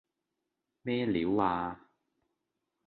[0.81, 1.79] 咩料呀